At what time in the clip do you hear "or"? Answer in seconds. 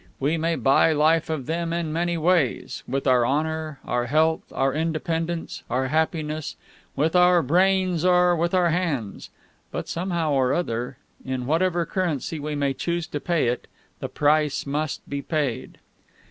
8.03-8.35, 10.31-10.53